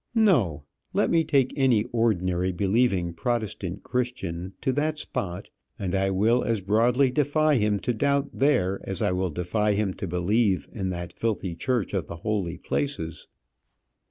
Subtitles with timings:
[0.15, 0.63] No:
[0.93, 6.59] let me take any ordinary believing Protestant Christian to that spot, and I will as
[6.59, 11.13] broadly defy him to doubt there as I will defy him to believe in that
[11.13, 13.27] filthy church of the holy places.